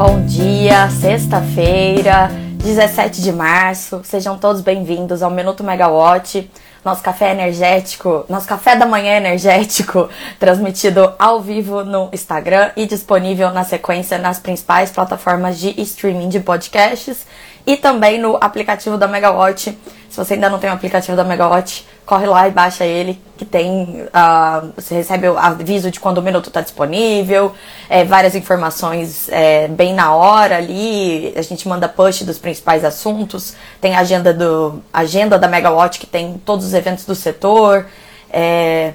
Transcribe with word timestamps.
bom 0.00 0.24
dia, 0.24 0.88
sexta-feira, 0.90 2.30
17 2.62 3.20
de 3.20 3.32
março. 3.32 4.00
Sejam 4.04 4.38
todos 4.38 4.62
bem-vindos 4.62 5.24
ao 5.24 5.30
Minuto 5.30 5.64
Megawatt, 5.64 6.48
nosso 6.84 7.02
café 7.02 7.32
energético, 7.32 8.24
nosso 8.28 8.46
café 8.46 8.76
da 8.76 8.86
manhã 8.86 9.16
energético, 9.16 10.08
transmitido 10.38 11.12
ao 11.18 11.40
vivo 11.40 11.82
no 11.82 12.10
Instagram 12.12 12.70
e 12.76 12.86
disponível 12.86 13.50
na 13.50 13.64
sequência 13.64 14.18
nas 14.18 14.38
principais 14.38 14.92
plataformas 14.92 15.58
de 15.58 15.74
streaming 15.82 16.28
de 16.28 16.38
podcasts 16.38 17.26
e 17.66 17.76
também 17.76 18.20
no 18.20 18.38
aplicativo 18.40 18.96
da 18.96 19.08
Megawatt. 19.08 19.76
Se 20.08 20.16
você 20.16 20.34
ainda 20.34 20.48
não 20.48 20.60
tem 20.60 20.70
o 20.70 20.74
aplicativo 20.74 21.16
da 21.16 21.24
Megawatt, 21.24 21.84
corre 22.06 22.26
lá 22.26 22.46
e 22.46 22.52
baixa 22.52 22.84
ele, 22.84 23.20
que 23.38 23.44
tem. 23.44 24.02
Uh, 24.02 24.72
você 24.76 24.96
recebe 24.96 25.28
o 25.28 25.38
aviso 25.38 25.90
de 25.90 26.00
quando 26.00 26.18
o 26.18 26.22
minuto 26.22 26.48
está 26.48 26.60
disponível, 26.60 27.54
é, 27.88 28.04
várias 28.04 28.34
informações 28.34 29.28
é, 29.30 29.68
bem 29.68 29.94
na 29.94 30.12
hora 30.12 30.56
ali. 30.56 31.32
A 31.36 31.42
gente 31.42 31.66
manda 31.68 31.88
push 31.88 32.24
dos 32.24 32.38
principais 32.38 32.84
assuntos, 32.84 33.54
tem 33.80 33.94
a 33.94 34.00
agenda, 34.00 34.34
do, 34.34 34.82
agenda 34.92 35.38
da 35.38 35.46
Megawatt, 35.46 35.98
que 35.98 36.06
tem 36.06 36.42
todos 36.44 36.66
os 36.66 36.74
eventos 36.74 37.06
do 37.06 37.14
setor. 37.14 37.86
É, 38.28 38.92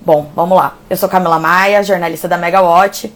bom, 0.00 0.30
vamos 0.34 0.58
lá. 0.58 0.74
Eu 0.90 0.96
sou 0.96 1.08
Camila 1.08 1.38
Maia, 1.38 1.82
jornalista 1.82 2.26
da 2.26 2.36
Megawatt. 2.36 3.14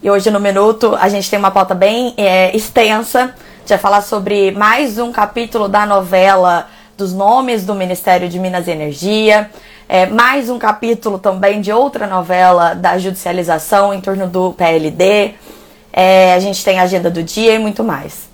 E 0.00 0.10
hoje 0.10 0.30
no 0.30 0.40
Minuto 0.40 0.96
a 1.00 1.08
gente 1.08 1.28
tem 1.28 1.38
uma 1.38 1.50
pauta 1.50 1.74
bem 1.74 2.14
é, 2.16 2.56
extensa. 2.56 3.20
A 3.20 3.58
gente 3.58 3.68
vai 3.68 3.78
falar 3.78 4.00
sobre 4.00 4.52
mais 4.52 4.98
um 4.98 5.10
capítulo 5.12 5.68
da 5.68 5.84
novela 5.84 6.68
dos 6.96 7.12
nomes 7.12 7.64
do 7.64 7.74
Ministério 7.74 8.28
de 8.28 8.38
Minas 8.38 8.66
e 8.66 8.70
Energia. 8.70 9.50
É, 9.88 10.06
mais 10.06 10.48
um 10.48 10.58
capítulo 10.58 11.18
também 11.18 11.60
de 11.60 11.72
outra 11.72 12.06
novela 12.06 12.74
da 12.74 12.98
judicialização 12.98 13.92
em 13.92 14.00
torno 14.00 14.26
do 14.26 14.52
PLD. 14.52 15.34
É, 15.92 16.34
a 16.34 16.40
gente 16.40 16.64
tem 16.64 16.78
a 16.78 16.82
agenda 16.82 17.10
do 17.10 17.22
dia 17.22 17.54
e 17.54 17.58
muito 17.58 17.82
mais. 17.82 18.30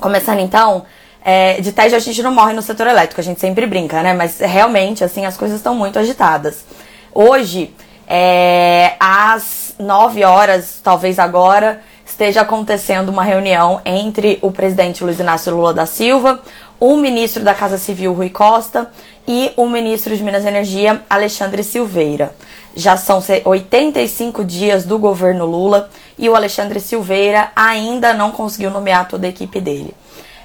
Começando 0.00 0.40
então, 0.40 0.84
é, 1.24 1.60
de 1.60 1.72
teste 1.72 1.96
a 1.96 1.98
gente 1.98 2.22
não 2.22 2.32
morre 2.32 2.52
no 2.52 2.62
setor 2.62 2.86
elétrico, 2.86 3.20
a 3.20 3.24
gente 3.24 3.40
sempre 3.40 3.66
brinca, 3.66 4.02
né? 4.02 4.14
Mas 4.14 4.38
realmente, 4.38 5.02
assim, 5.02 5.26
as 5.26 5.36
coisas 5.36 5.58
estão 5.58 5.74
muito 5.74 5.98
agitadas. 5.98 6.64
Hoje, 7.12 7.74
é, 8.06 8.94
às 9.00 9.74
9 9.78 10.24
horas, 10.24 10.80
talvez 10.82 11.18
agora, 11.18 11.80
esteja 12.06 12.40
acontecendo 12.40 13.10
uma 13.10 13.22
reunião 13.22 13.80
entre 13.84 14.38
o 14.40 14.50
presidente 14.50 15.04
Luiz 15.04 15.20
Inácio 15.20 15.54
Lula 15.54 15.74
da 15.74 15.86
Silva, 15.86 16.40
o 16.80 16.96
ministro 16.96 17.42
da 17.42 17.54
Casa 17.54 17.78
Civil, 17.78 18.12
Rui 18.12 18.30
Costa, 18.30 18.90
e 19.26 19.52
o 19.56 19.68
ministro 19.68 20.16
de 20.16 20.22
Minas 20.22 20.44
e 20.44 20.48
Energia, 20.48 21.02
Alexandre 21.08 21.62
Silveira. 21.62 22.34
Já 22.74 22.96
são 22.96 23.22
85 23.44 24.42
dias 24.44 24.84
do 24.84 24.98
governo 24.98 25.44
Lula 25.44 25.90
e 26.18 26.28
o 26.28 26.34
Alexandre 26.34 26.80
Silveira 26.80 27.50
ainda 27.54 28.14
não 28.14 28.30
conseguiu 28.30 28.70
nomear 28.70 29.06
toda 29.06 29.26
a 29.26 29.30
equipe 29.30 29.60
dele. 29.60 29.94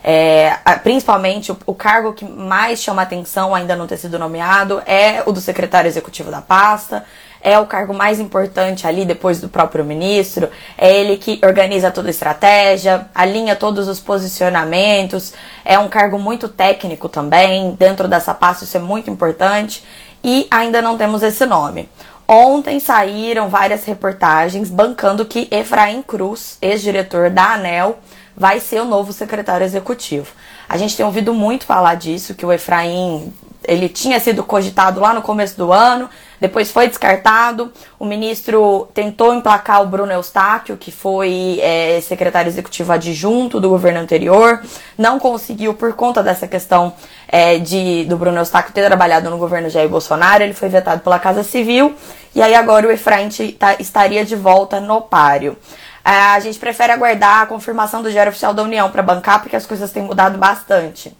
É, 0.03 0.57
principalmente 0.83 1.53
o, 1.53 1.57
o, 1.65 1.73
cargo 1.73 2.11
que 2.11 2.25
mais 2.25 2.81
chama 2.81 3.01
atenção 3.01 3.55
ainda 3.55 3.73
não 3.73 3.87
ter 3.87 3.95
sido 3.95 4.19
nomeado 4.19 4.83
é 4.85 5.23
o 5.25 5.31
do 5.31 5.39
secretário 5.39 5.87
executivo 5.87 6.29
da 6.29 6.41
pasta 6.41 7.05
é 7.43 7.59
o 7.59 7.65
cargo 7.65 7.93
mais 7.93 8.21
importante 8.21 8.87
ali 8.87 9.03
depois 9.03 9.41
do 9.41 9.49
próprio 9.49 9.83
ministro, 9.83 10.49
é 10.77 10.95
ele 10.95 11.17
que 11.17 11.41
organiza 11.43 11.91
toda 11.91 12.07
a 12.07 12.11
estratégia, 12.11 13.07
alinha 13.13 13.53
todos 13.53 13.89
os 13.89 13.99
posicionamentos, 13.99 15.33
é 15.65 15.77
um 15.77 15.89
cargo 15.89 16.17
muito 16.17 16.47
técnico 16.47 17.09
também, 17.09 17.75
dentro 17.77 18.07
dessa 18.07 18.33
pasta 18.33 18.63
isso 18.63 18.77
é 18.77 18.79
muito 18.79 19.11
importante 19.11 19.83
e 20.23 20.47
ainda 20.49 20.81
não 20.81 20.97
temos 20.97 21.21
esse 21.21 21.45
nome. 21.45 21.89
Ontem 22.25 22.79
saíram 22.79 23.49
várias 23.49 23.83
reportagens 23.83 24.69
bancando 24.69 25.25
que 25.25 25.49
Efraim 25.51 26.01
Cruz, 26.01 26.57
ex-diretor 26.61 27.29
da 27.29 27.55
ANEL, 27.55 27.99
vai 28.35 28.61
ser 28.61 28.81
o 28.81 28.85
novo 28.85 29.11
secretário 29.11 29.65
executivo. 29.65 30.31
A 30.67 30.77
gente 30.77 30.95
tem 30.95 31.05
ouvido 31.05 31.33
muito 31.33 31.65
falar 31.65 31.95
disso, 31.95 32.33
que 32.33 32.45
o 32.45 32.53
Efraim 32.53 33.33
ele 33.65 33.89
tinha 33.89 34.19
sido 34.19 34.43
cogitado 34.43 34.99
lá 34.99 35.13
no 35.13 35.21
começo 35.21 35.57
do 35.57 35.71
ano, 35.71 36.09
depois 36.43 36.69
foi 36.69 36.89
descartado. 36.89 37.71
O 37.97 38.03
ministro 38.03 38.89
tentou 38.93 39.33
emplacar 39.33 39.81
o 39.81 39.85
Bruno 39.85 40.11
Eustáquio, 40.11 40.75
que 40.75 40.91
foi 40.91 41.57
é, 41.61 42.01
secretário 42.01 42.49
executivo 42.49 42.91
adjunto 42.91 43.61
do 43.61 43.69
governo 43.69 44.01
anterior, 44.01 44.61
não 44.97 45.19
conseguiu 45.19 45.73
por 45.73 45.93
conta 45.93 46.21
dessa 46.21 46.45
questão 46.45 46.93
é, 47.29 47.59
de 47.59 48.03
do 48.09 48.17
Bruno 48.17 48.39
Eustáquio 48.39 48.73
ter 48.73 48.85
trabalhado 48.85 49.29
no 49.29 49.37
governo 49.37 49.69
Jair 49.69 49.87
Bolsonaro, 49.87 50.43
ele 50.43 50.53
foi 50.53 50.67
vetado 50.67 50.99
pela 50.99 51.17
Casa 51.17 51.43
Civil, 51.43 51.95
e 52.35 52.41
aí 52.41 52.53
agora 52.53 52.89
o 52.89 52.91
Efraim 52.91 53.29
tá, 53.57 53.77
estaria 53.79 54.25
de 54.25 54.35
volta 54.35 54.81
no 54.81 54.99
páreo. 54.99 55.57
É, 56.03 56.11
a 56.11 56.39
gente 56.41 56.59
prefere 56.59 56.91
aguardar 56.91 57.43
a 57.43 57.45
confirmação 57.45 58.03
do 58.03 58.11
Diário 58.11 58.31
Oficial 58.31 58.53
da 58.53 58.63
União 58.63 58.91
para 58.91 59.01
bancar, 59.01 59.39
porque 59.39 59.55
as 59.55 59.65
coisas 59.65 59.93
têm 59.93 60.03
mudado 60.03 60.37
bastante. 60.37 61.15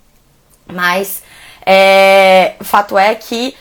Mas 0.68 1.24
é, 1.66 2.56
fato 2.62 2.98
é 2.98 3.16
que 3.16 3.56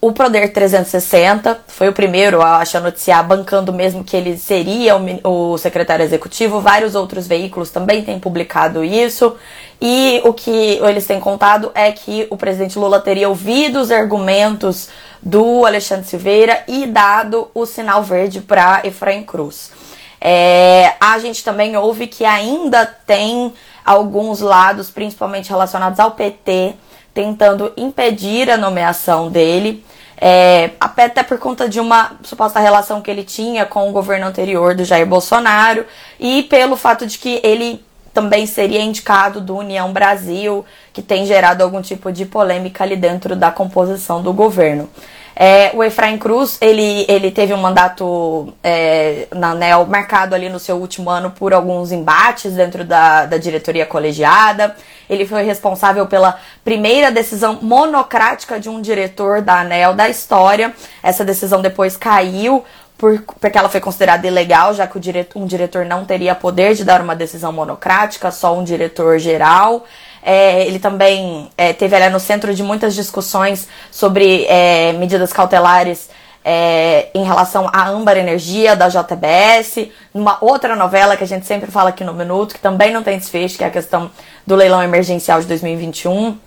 o 0.00 0.12
Poder 0.12 0.50
360 0.50 1.60
foi 1.66 1.88
o 1.88 1.92
primeiro, 1.92 2.40
a 2.40 2.62
noticiar, 2.80 3.22
bancando 3.26 3.70
mesmo 3.70 4.02
que 4.02 4.16
ele 4.16 4.38
seria 4.38 4.96
o, 4.96 5.52
o, 5.52 5.58
secretário 5.58 6.02
executivo. 6.02 6.58
Vários 6.58 6.94
outros 6.94 7.26
veículos 7.26 7.70
também 7.70 8.02
têm 8.02 8.18
publicado 8.18 8.82
isso. 8.82 9.36
E 9.78 10.22
o 10.24 10.32
que 10.32 10.78
eles 10.82 11.06
têm 11.06 11.20
contado 11.20 11.70
é 11.74 11.92
que 11.92 12.26
o 12.30 12.36
presidente 12.38 12.78
Lula 12.78 12.98
teria 12.98 13.28
ouvido 13.28 13.78
os 13.78 13.90
argumentos 13.90 14.88
do 15.22 15.66
Alexandre 15.66 16.06
Silveira 16.06 16.64
e 16.66 16.86
dado 16.86 17.50
o 17.54 17.66
sinal 17.66 18.02
verde 18.02 18.40
para 18.40 18.80
Efraim 18.84 19.22
Cruz. 19.22 19.70
É, 20.18 20.94
a 20.98 21.18
gente 21.18 21.44
também 21.44 21.76
ouve 21.76 22.06
que 22.06 22.24
ainda 22.24 22.86
tem 22.86 23.52
alguns 23.84 24.40
lados, 24.40 24.90
principalmente 24.90 25.50
relacionados 25.50 26.00
ao 26.00 26.12
PT, 26.12 26.74
tentando 27.12 27.72
impedir 27.76 28.50
a 28.50 28.56
nomeação 28.56 29.30
dele, 29.30 29.84
é, 30.20 30.70
até 30.78 31.22
por 31.22 31.38
conta 31.38 31.68
de 31.68 31.80
uma 31.80 32.12
suposta 32.22 32.60
relação 32.60 33.00
que 33.00 33.10
ele 33.10 33.24
tinha 33.24 33.64
com 33.64 33.88
o 33.88 33.92
governo 33.92 34.26
anterior 34.26 34.74
do 34.74 34.84
Jair 34.84 35.06
Bolsonaro 35.06 35.86
e 36.18 36.42
pelo 36.42 36.76
fato 36.76 37.06
de 37.06 37.18
que 37.18 37.40
ele 37.42 37.82
também 38.12 38.46
seria 38.46 38.82
indicado 38.82 39.40
do 39.40 39.56
União 39.56 39.92
Brasil, 39.92 40.64
que 40.92 41.00
tem 41.00 41.24
gerado 41.24 41.62
algum 41.62 41.80
tipo 41.80 42.12
de 42.12 42.26
polêmica 42.26 42.84
ali 42.84 42.96
dentro 42.96 43.34
da 43.34 43.50
composição 43.50 44.20
do 44.22 44.32
governo. 44.32 44.90
É, 45.34 45.70
o 45.72 45.82
Efraim 45.82 46.18
Cruz, 46.18 46.58
ele, 46.60 47.06
ele 47.08 47.30
teve 47.30 47.54
um 47.54 47.56
mandato 47.56 48.52
é, 48.62 49.26
na 49.34 49.52
ANEL 49.52 49.86
marcado 49.86 50.34
ali 50.34 50.50
no 50.50 50.58
seu 50.58 50.76
último 50.76 51.08
ano 51.08 51.30
por 51.30 51.54
alguns 51.54 51.92
embates 51.92 52.52
dentro 52.52 52.84
da, 52.84 53.24
da 53.24 53.38
diretoria 53.38 53.86
colegiada. 53.86 54.76
Ele 55.10 55.26
foi 55.26 55.42
responsável 55.42 56.06
pela 56.06 56.38
primeira 56.64 57.10
decisão 57.10 57.58
monocrática 57.60 58.60
de 58.60 58.68
um 58.68 58.80
diretor 58.80 59.42
da 59.42 59.60
ANEL 59.60 59.92
da 59.92 60.08
história. 60.08 60.72
Essa 61.02 61.24
decisão 61.24 61.60
depois 61.60 61.96
caiu 61.96 62.64
por, 62.96 63.20
porque 63.40 63.58
ela 63.58 63.68
foi 63.68 63.80
considerada 63.80 64.26
ilegal, 64.26 64.72
já 64.72 64.86
que 64.86 64.96
um 65.34 65.46
diretor 65.46 65.84
não 65.84 66.04
teria 66.04 66.34
poder 66.34 66.74
de 66.74 66.84
dar 66.84 67.00
uma 67.00 67.16
decisão 67.16 67.50
monocrática, 67.50 68.30
só 68.30 68.56
um 68.56 68.62
diretor 68.62 69.18
geral. 69.18 69.84
É, 70.22 70.64
ele 70.66 70.78
também 70.78 71.50
é, 71.56 71.72
teve 71.72 71.96
ali 71.96 72.12
no 72.12 72.20
centro 72.20 72.54
de 72.54 72.62
muitas 72.62 72.94
discussões 72.94 73.66
sobre 73.90 74.44
é, 74.44 74.92
medidas 74.92 75.32
cautelares 75.32 76.08
é, 76.44 77.10
em 77.14 77.24
relação 77.24 77.68
à 77.72 77.88
Âmbar 77.88 78.16
Energia 78.16 78.74
da 78.74 78.88
JBS, 78.88 79.90
numa 80.14 80.38
outra 80.40 80.74
novela 80.74 81.16
que 81.16 81.24
a 81.24 81.26
gente 81.26 81.46
sempre 81.46 81.70
fala 81.70 81.90
aqui 81.90 82.04
no 82.04 82.14
Minuto, 82.14 82.54
que 82.54 82.60
também 82.60 82.92
não 82.92 83.02
tem 83.02 83.18
desfecho, 83.18 83.58
que 83.58 83.64
é 83.64 83.66
a 83.66 83.70
questão 83.70 84.10
do 84.46 84.56
leilão 84.56 84.82
emergencial 84.82 85.40
de 85.40 85.46
2021. 85.46 86.38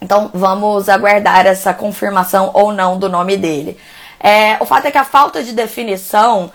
Então 0.00 0.30
vamos 0.32 0.88
aguardar 0.88 1.46
essa 1.46 1.72
confirmação 1.74 2.50
ou 2.54 2.72
não 2.72 2.98
do 2.98 3.08
nome 3.08 3.36
dele. 3.36 3.78
É, 4.20 4.56
o 4.60 4.66
fato 4.66 4.86
é 4.86 4.90
que 4.90 4.98
a 4.98 5.04
falta 5.04 5.42
de 5.42 5.52
definição 5.52 6.50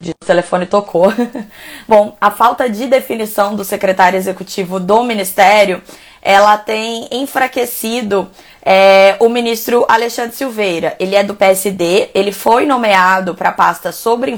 O 0.00 0.24
telefone 0.24 0.64
tocou. 0.64 1.12
Bom, 1.88 2.16
a 2.20 2.30
falta 2.30 2.70
de 2.70 2.86
definição 2.86 3.56
do 3.56 3.64
secretário 3.64 4.16
executivo 4.16 4.78
do 4.78 5.02
ministério, 5.02 5.82
ela 6.22 6.56
tem 6.58 7.08
enfraquecido 7.10 8.30
é, 8.62 9.16
o 9.20 9.28
ministro 9.28 9.84
Alexandre 9.88 10.36
Silveira. 10.36 10.96
Ele 10.98 11.14
é 11.14 11.24
do 11.24 11.34
PSD, 11.34 12.10
ele 12.14 12.32
foi 12.32 12.66
nomeado 12.66 13.34
para 13.34 13.50
a 13.50 13.52
pasta 13.52 13.92
sobre 13.92 14.36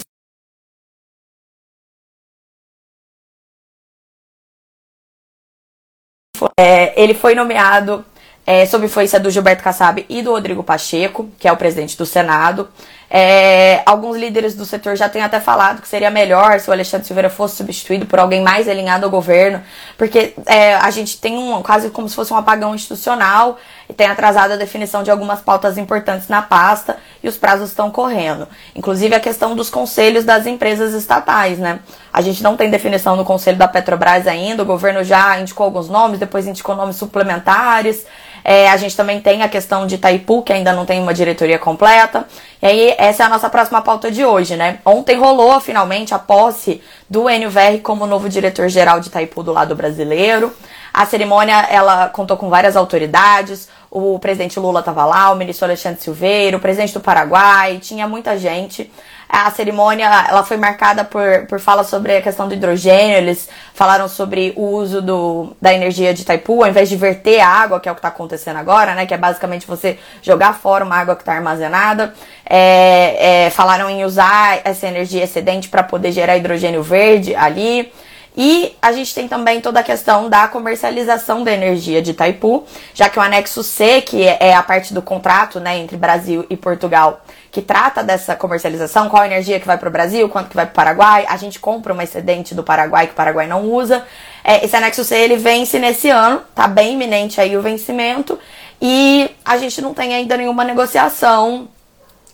é, 6.58 7.00
ele 7.00 7.14
foi 7.14 7.34
nomeado 7.34 8.04
é, 8.46 8.66
sob 8.66 8.86
influência 8.86 9.20
do 9.20 9.30
Gilberto 9.30 9.62
Kassab 9.62 10.04
e 10.08 10.22
do 10.22 10.30
Rodrigo 10.30 10.62
Pacheco, 10.62 11.30
que 11.38 11.46
é 11.46 11.52
o 11.52 11.56
presidente 11.56 11.96
do 11.96 12.06
Senado. 12.06 12.68
É, 13.12 13.82
alguns 13.84 14.16
líderes 14.16 14.54
do 14.54 14.64
setor 14.64 14.94
já 14.94 15.08
têm 15.08 15.20
até 15.20 15.40
falado 15.40 15.82
que 15.82 15.88
seria 15.88 16.12
melhor 16.12 16.60
se 16.60 16.70
o 16.70 16.72
Alexandre 16.72 17.04
Silveira 17.04 17.28
fosse 17.28 17.56
substituído 17.56 18.06
por 18.06 18.20
alguém 18.20 18.40
mais 18.40 18.68
alinhado 18.68 19.04
ao 19.04 19.10
governo, 19.10 19.60
porque 19.98 20.34
é, 20.46 20.76
a 20.76 20.90
gente 20.92 21.20
tem 21.20 21.36
um 21.36 21.60
quase 21.60 21.90
como 21.90 22.08
se 22.08 22.14
fosse 22.14 22.32
um 22.32 22.36
apagão 22.36 22.72
institucional 22.72 23.58
e 23.88 23.92
tem 23.92 24.06
atrasado 24.06 24.52
a 24.52 24.56
definição 24.56 25.02
de 25.02 25.10
algumas 25.10 25.40
pautas 25.40 25.76
importantes 25.76 26.28
na 26.28 26.40
pasta 26.40 26.98
e 27.20 27.28
os 27.28 27.36
prazos 27.36 27.70
estão 27.70 27.90
correndo. 27.90 28.46
Inclusive 28.76 29.12
a 29.12 29.20
questão 29.20 29.56
dos 29.56 29.68
conselhos 29.68 30.24
das 30.24 30.46
empresas 30.46 30.94
estatais, 30.94 31.58
né? 31.58 31.80
A 32.12 32.20
gente 32.20 32.44
não 32.44 32.56
tem 32.56 32.70
definição 32.70 33.16
no 33.16 33.24
conselho 33.24 33.58
da 33.58 33.66
Petrobras 33.66 34.28
ainda, 34.28 34.62
o 34.62 34.66
governo 34.66 35.02
já 35.02 35.40
indicou 35.40 35.64
alguns 35.64 35.88
nomes, 35.88 36.20
depois 36.20 36.46
indicou 36.46 36.76
nomes 36.76 36.94
suplementares. 36.94 38.06
É, 38.44 38.68
a 38.70 38.76
gente 38.76 38.96
também 38.96 39.20
tem 39.20 39.42
a 39.42 39.48
questão 39.48 39.86
de 39.86 39.96
Itaipu, 39.96 40.42
que 40.42 40.52
ainda 40.52 40.72
não 40.72 40.86
tem 40.86 41.00
uma 41.00 41.14
diretoria 41.14 41.58
completa. 41.58 42.26
E 42.62 42.66
aí, 42.66 42.94
essa 42.98 43.22
é 43.22 43.26
a 43.26 43.28
nossa 43.28 43.48
próxima 43.48 43.82
pauta 43.82 44.10
de 44.10 44.24
hoje, 44.24 44.56
né? 44.56 44.78
Ontem 44.84 45.16
rolou 45.16 45.60
finalmente 45.60 46.14
a 46.14 46.18
posse 46.18 46.82
do 47.08 47.28
NVR 47.28 47.80
como 47.82 48.06
novo 48.06 48.28
diretor-geral 48.28 49.00
de 49.00 49.08
Itaipu 49.08 49.42
do 49.42 49.52
lado 49.52 49.74
brasileiro. 49.74 50.52
A 50.92 51.06
cerimônia, 51.06 51.66
ela 51.70 52.08
contou 52.08 52.36
com 52.36 52.48
várias 52.48 52.76
autoridades. 52.76 53.68
O 53.90 54.18
presidente 54.18 54.58
Lula 54.58 54.80
estava 54.80 55.04
lá, 55.04 55.30
o 55.30 55.36
ministro 55.36 55.64
Alexandre 55.64 56.00
Silveira, 56.00 56.56
o 56.56 56.60
presidente 56.60 56.94
do 56.94 57.00
Paraguai, 57.00 57.78
tinha 57.78 58.06
muita 58.06 58.38
gente. 58.38 58.90
A 59.32 59.48
cerimônia 59.52 60.06
ela 60.28 60.42
foi 60.42 60.56
marcada 60.56 61.04
por, 61.04 61.46
por 61.46 61.60
falas 61.60 61.86
sobre 61.86 62.16
a 62.16 62.20
questão 62.20 62.48
do 62.48 62.54
hidrogênio. 62.54 63.16
Eles 63.16 63.48
falaram 63.72 64.08
sobre 64.08 64.52
o 64.56 64.62
uso 64.70 65.00
do, 65.00 65.56
da 65.62 65.72
energia 65.72 66.12
de 66.12 66.22
Itaipu, 66.22 66.64
ao 66.64 66.68
invés 66.68 66.88
de 66.88 66.96
verter 66.96 67.38
a 67.38 67.46
água, 67.46 67.78
que 67.78 67.88
é 67.88 67.92
o 67.92 67.94
que 67.94 68.00
está 68.00 68.08
acontecendo 68.08 68.56
agora, 68.56 68.92
né? 68.94 69.06
Que 69.06 69.14
é 69.14 69.16
basicamente 69.16 69.68
você 69.68 70.00
jogar 70.20 70.54
fora 70.54 70.84
uma 70.84 70.96
água 70.96 71.14
que 71.14 71.22
está 71.22 71.32
armazenada. 71.32 72.12
É, 72.44 73.44
é, 73.46 73.50
falaram 73.50 73.88
em 73.88 74.04
usar 74.04 74.62
essa 74.64 74.88
energia 74.88 75.22
excedente 75.22 75.68
para 75.68 75.84
poder 75.84 76.10
gerar 76.10 76.36
hidrogênio 76.36 76.82
verde 76.82 77.32
ali. 77.36 77.92
E 78.36 78.76
a 78.80 78.92
gente 78.92 79.14
tem 79.14 79.28
também 79.28 79.60
toda 79.60 79.80
a 79.80 79.82
questão 79.82 80.28
da 80.28 80.48
comercialização 80.48 81.42
da 81.42 81.52
energia 81.52 82.00
de 82.00 82.12
Itaipu, 82.12 82.64
já 82.94 83.08
que 83.08 83.18
o 83.18 83.22
anexo 83.22 83.62
C, 83.62 84.00
que 84.00 84.22
é 84.22 84.54
a 84.54 84.62
parte 84.62 84.94
do 84.94 85.02
contrato 85.02 85.58
né, 85.60 85.78
entre 85.78 85.96
Brasil 85.96 86.46
e 86.48 86.56
Portugal, 86.56 87.20
que 87.50 87.60
trata 87.60 88.02
dessa 88.02 88.36
comercialização, 88.36 89.08
qual 89.08 89.22
a 89.22 89.26
energia 89.26 89.58
que 89.58 89.66
vai 89.66 89.76
para 89.76 89.88
o 89.88 89.92
Brasil, 89.92 90.28
quanto 90.28 90.50
que 90.50 90.56
vai 90.56 90.66
para 90.66 90.72
o 90.72 90.74
Paraguai, 90.74 91.26
a 91.28 91.36
gente 91.36 91.58
compra 91.58 91.92
uma 91.92 92.04
excedente 92.04 92.54
do 92.54 92.62
Paraguai 92.62 93.06
que 93.06 93.12
o 93.12 93.16
Paraguai 93.16 93.46
não 93.46 93.64
usa. 93.64 94.04
É, 94.44 94.64
esse 94.64 94.76
anexo 94.76 95.02
C 95.02 95.16
ele 95.16 95.36
vence 95.36 95.78
nesse 95.78 96.08
ano, 96.08 96.42
tá 96.54 96.68
bem 96.68 96.94
iminente 96.94 97.40
aí 97.40 97.56
o 97.56 97.62
vencimento, 97.62 98.38
e 98.80 99.28
a 99.44 99.58
gente 99.58 99.82
não 99.82 99.92
tem 99.92 100.14
ainda 100.14 100.36
nenhuma 100.36 100.62
negociação, 100.62 101.68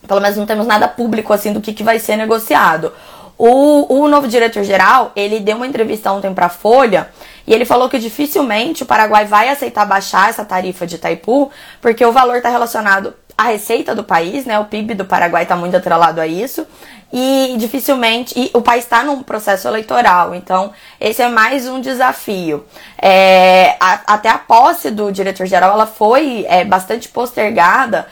pelo 0.07 0.21
menos 0.21 0.37
não 0.37 0.47
temos 0.47 0.67
nada 0.67 0.87
público 0.87 1.33
assim 1.33 1.53
do 1.53 1.61
que, 1.61 1.73
que 1.73 1.83
vai 1.83 1.99
ser 1.99 2.17
negociado. 2.17 2.93
O, 3.39 4.01
o 4.01 4.09
novo 4.09 4.29
diretor-geral, 4.29 5.13
ele 5.17 5.41
deu 5.41 5.57
uma 5.57 5.67
entrevista 5.67 6.13
ontem 6.13 6.33
para 6.33 6.47
a 6.47 6.51
Folha 6.51 7.09
e 7.47 7.53
ele 7.53 7.65
falou 7.65 7.89
que 7.89 7.99
dificilmente 7.99 8.83
o 8.83 8.87
Paraguai 8.87 9.25
vai 9.25 9.49
aceitar 9.49 9.85
baixar 9.85 10.31
essa 10.31 10.45
tarifa 10.45 10.87
de 10.87 10.97
Itaipu, 10.97 11.51
porque 11.81 12.05
o 12.05 12.13
valor 12.13 12.37
está 12.37 12.49
relacionado 12.49 13.15
à 13.37 13.45
receita 13.45 13.95
do 13.95 14.03
país, 14.03 14.45
né? 14.47 14.59
O 14.59 14.65
PIB 14.65 14.95
do 14.95 15.05
Paraguai 15.05 15.43
está 15.43 15.57
muito 15.57 15.77
atrelado 15.77 16.21
a 16.21 16.27
isso. 16.27 16.67
E 17.13 17.55
dificilmente. 17.59 18.35
E 18.39 18.51
o 18.53 18.61
país 18.61 18.85
está 18.85 19.03
num 19.03 19.23
processo 19.23 19.69
eleitoral, 19.69 20.35
então 20.35 20.73
esse 21.01 21.23
é 21.23 21.29
mais 21.29 21.67
um 21.69 21.81
desafio. 21.81 22.65
É, 23.01 23.77
a, 23.79 24.15
até 24.15 24.29
a 24.29 24.39
posse 24.39 24.91
do 24.91 25.13
diretor-geral 25.13 25.73
ela 25.73 25.87
foi 25.87 26.45
é, 26.49 26.65
bastante 26.65 27.09
postergada 27.09 28.07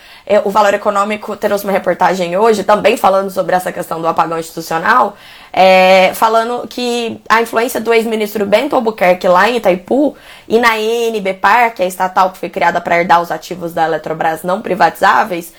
o 0.44 0.50
Valor 0.50 0.73
Econômico 0.73 1.37
trouxe 1.37 1.65
uma 1.65 1.73
reportagem 1.73 2.37
hoje, 2.37 2.65
também 2.65 2.97
falando 2.97 3.31
sobre 3.31 3.55
essa 3.55 3.71
questão 3.71 4.00
do 4.00 4.09
apagão 4.09 4.38
institucional, 4.38 5.17
é, 5.53 6.12
falando 6.15 6.67
que 6.67 7.21
a 7.29 7.43
influência 7.43 7.81
do 7.81 7.93
ex-ministro 7.93 8.47
Bento 8.47 8.75
Albuquerque 8.75 9.29
lá 9.29 9.50
em 9.50 9.56
Itaipu 9.56 10.17
e 10.49 10.59
na 10.59 10.79
NBPAR, 10.79 11.75
que 11.75 11.82
é 11.82 11.85
a 11.85 11.88
estatal 11.88 12.31
que 12.31 12.38
foi 12.38 12.49
criada 12.49 12.81
para 12.81 12.99
herdar 12.99 13.21
os 13.21 13.31
ativos 13.31 13.75
da 13.75 13.85
Eletrobras 13.85 14.43
não 14.43 14.62
privatizáveis, 14.62 15.53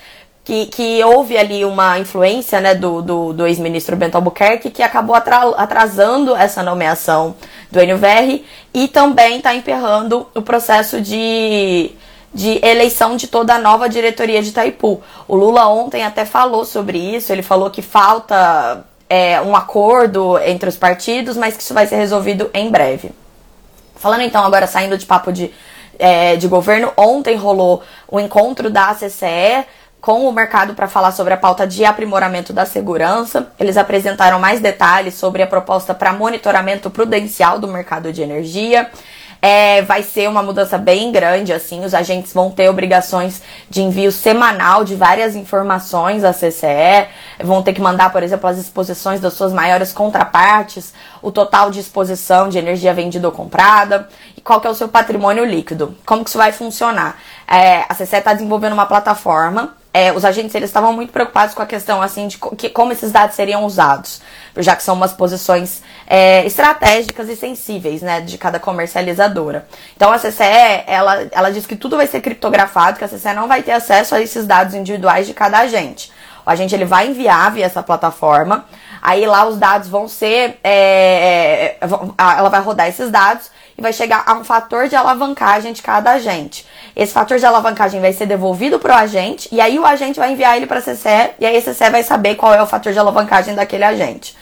que, 0.44 0.68
que 0.68 1.04
houve 1.04 1.38
ali 1.38 1.66
uma 1.66 1.98
influência 1.98 2.62
né, 2.62 2.76
do, 2.76 3.02
do, 3.02 3.34
do 3.34 3.48
ex-ministro 3.48 3.96
Bento 3.96 4.16
Albuquerque 4.16 4.70
que 4.70 4.84
acabou 4.84 5.16
atrasando 5.16 6.36
essa 6.36 6.62
nomeação 6.62 7.36
do 7.72 7.80
NVR 7.80 8.44
e 8.72 8.88
também 8.88 9.38
está 9.38 9.56
emperrando 9.56 10.28
o 10.36 10.42
processo 10.44 11.02
de 11.02 11.92
de 12.36 12.60
eleição 12.62 13.16
de 13.16 13.28
toda 13.28 13.56
a 13.56 13.58
nova 13.58 13.88
diretoria 13.88 14.44
de 14.44 14.50
Itaipu. 14.50 15.02
O 15.26 15.38
Lula 15.38 15.70
ontem 15.70 16.04
até 16.04 16.26
falou 16.26 16.66
sobre 16.66 16.98
isso, 16.98 17.32
ele 17.32 17.42
falou 17.42 17.72
que 17.72 17.82
falta 17.82 18.84
é, 19.10 19.40
um 19.40 19.56
acordo 19.56 20.38
entre 20.40 20.68
os 20.68 20.76
partidos, 20.76 21.38
mas 21.38 21.56
que 21.56 21.64
isso 21.64 21.74
vai 21.74 21.88
ser 21.88 21.96
resolvido 21.96 22.50
em 22.54 22.70
breve. 22.70 23.12
Falando 23.96 24.24
então 24.24 24.44
agora, 24.44 24.68
saindo 24.68 24.98
de 24.98 25.06
papo 25.06 25.32
de, 25.32 25.50
é, 25.98 26.36
de 26.36 26.46
governo, 26.50 26.92
ontem 26.98 27.38
rolou 27.38 27.82
o 28.06 28.20
encontro 28.20 28.70
da 28.70 28.90
ACCE 28.90 29.66
com 30.02 30.28
o 30.28 30.34
mercado 30.34 30.74
para 30.76 30.90
falar 30.90 31.14
sobre 31.14 31.34
a 31.34 31.38
pauta 31.38 31.66
de 31.66 31.86
aprimoramento 31.86 32.52
da 32.52 32.66
segurança. 32.66 33.48
Eles 33.58 33.78
apresentaram 33.78 34.40
mais 34.40 34.60
detalhes 34.60 35.14
sobre 35.14 35.42
a 35.42 35.48
proposta 35.48 35.94
para 35.94 36.12
monitoramento 36.12 36.92
prudencial 36.92 37.60
do 37.60 37.68
mercado 37.70 38.12
de 38.12 38.22
energia 38.22 38.92
é, 39.46 39.84
vai 39.84 40.02
ser 40.02 40.28
uma 40.28 40.42
mudança 40.42 40.76
bem 40.76 41.12
grande, 41.12 41.54
assim, 41.54 41.86
os 41.86 41.94
agentes 41.94 42.34
vão 42.34 42.50
ter 42.50 42.68
obrigações 42.68 43.44
de 43.70 43.84
envio 43.84 44.12
semanal 44.12 44.84
de 44.84 44.96
várias 44.96 45.36
informações 45.36 46.24
à 46.24 46.34
CCE, 46.34 47.08
vão 47.44 47.62
ter 47.62 47.74
que 47.74 47.80
mandar, 47.80 48.12
por 48.12 48.24
exemplo, 48.24 48.50
as 48.50 48.58
exposições 48.58 49.20
das 49.20 49.34
suas 49.34 49.54
maiores 49.54 49.94
contrapartes, 49.94 50.96
o 51.22 51.32
total 51.32 51.70
de 51.70 51.80
exposição 51.80 52.50
de 52.50 52.58
energia 52.58 52.92
vendida 52.92 53.28
ou 53.28 53.32
comprada, 53.32 54.10
e 54.36 54.42
qual 54.42 54.60
que 54.60 54.66
é 54.66 54.70
o 54.72 54.74
seu 54.74 54.88
patrimônio 54.88 55.46
líquido. 55.46 55.96
Como 56.08 56.24
que 56.24 56.30
isso 56.32 56.40
vai 56.40 56.52
funcionar? 56.52 57.16
É, 57.48 57.86
a 57.88 57.94
CCE 57.94 58.18
está 58.18 58.34
desenvolvendo 58.34 58.74
uma 58.74 58.88
plataforma 58.88 59.76
é, 59.96 60.12
os 60.12 60.26
agentes 60.26 60.54
eles 60.54 60.70
estavam 60.70 60.92
muito 60.92 61.14
preocupados 61.14 61.56
com 61.56 61.62
a 61.62 61.66
questão 61.66 62.02
assim 62.02 62.28
de 62.28 62.38
que, 62.58 62.68
como 62.68 62.92
esses 62.92 63.14
dados 63.14 63.34
seriam 63.34 63.64
usados, 63.64 64.22
já 64.58 64.76
que 64.76 64.84
são 64.84 64.94
umas 64.94 65.14
posições 65.14 65.82
é, 66.06 66.46
estratégicas 66.46 67.30
e 67.30 67.36
sensíveis, 67.38 68.02
né, 68.02 68.20
de 68.20 68.38
cada 68.38 68.60
comercializadora. 68.60 69.66
Então 69.96 70.12
a 70.12 70.20
CCE 70.20 70.84
ela, 70.86 71.26
ela 71.32 71.50
diz 71.50 71.66
que 71.66 71.78
tudo 71.78 71.96
vai 71.96 72.08
ser 72.08 72.20
criptografado, 72.20 72.98
que 72.98 73.06
a 73.06 73.08
CCE 73.08 73.34
não 73.34 73.48
vai 73.48 73.64
ter 73.64 73.72
acesso 73.72 74.14
a 74.16 74.22
esses 74.22 74.46
dados 74.46 74.74
individuais 74.74 75.28
de 75.28 75.34
cada 75.34 75.60
agente. 75.60 76.12
O 76.46 76.50
agente 76.50 76.76
ele 76.76 76.84
vai 76.84 77.08
enviar 77.08 77.54
via 77.54 77.66
essa 77.66 77.82
plataforma, 77.82 78.66
aí 79.02 79.26
lá 79.26 79.48
os 79.48 79.58
dados 79.58 79.88
vão 79.88 80.10
ser, 80.10 80.60
é, 80.62 81.78
é 81.80 81.80
ela 82.18 82.50
vai 82.50 82.60
rodar 82.60 82.90
esses 82.90 83.10
dados 83.10 83.50
e 83.78 83.82
vai 83.82 83.92
chegar 83.92 84.24
a 84.26 84.34
um 84.34 84.44
fator 84.44 84.88
de 84.88 84.96
alavancagem 84.96 85.74
de 85.74 85.82
cada 85.82 86.12
agente. 86.12 86.66
Esse 86.96 87.14
fator 87.14 87.38
de 87.38 87.46
alavancagem 87.46 88.00
vai 88.00 88.14
ser 88.14 88.26
devolvido 88.26 88.80
para 88.80 88.94
o 88.94 88.98
agente 88.98 89.50
e 89.52 89.60
aí 89.60 89.78
o 89.78 89.86
agente 89.86 90.20
vai 90.20 90.32
enviar 90.32 90.56
ele 90.56 90.66
para 90.66 90.80
a 90.80 90.82
CCE 90.82 91.32
e 91.40 91.46
aí 91.46 91.58
a 91.58 91.62
CCE 91.62 91.90
vai 91.90 92.04
saber 92.04 92.36
qual 92.36 92.54
é 92.54 92.62
o 92.62 92.68
fator 92.68 92.94
de 92.94 93.00
alavancagem 93.00 93.54
daquele 93.54 93.84
agente. 93.84 94.36